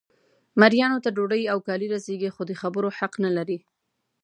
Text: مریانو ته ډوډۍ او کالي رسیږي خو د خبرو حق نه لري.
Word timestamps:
مریانو 0.61 1.03
ته 1.03 1.09
ډوډۍ 1.15 1.43
او 1.51 1.57
کالي 1.67 1.87
رسیږي 1.95 2.29
خو 2.35 2.41
د 2.45 2.51
خبرو 2.61 2.89
حق 2.97 3.13
نه 3.25 3.31
لري. 3.37 3.59